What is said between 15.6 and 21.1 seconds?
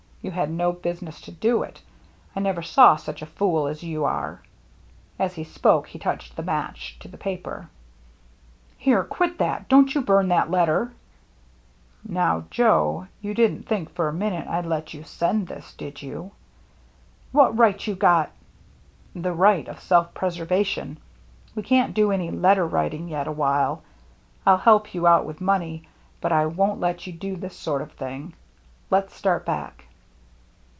did you?"" What right you got —""The right of self preservation.